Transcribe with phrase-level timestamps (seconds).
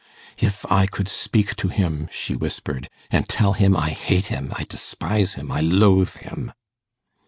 [0.35, 4.63] 'If I could speak to him,' she whispered, 'and tell him I hate him, I
[4.63, 6.53] despise him, I loathe him!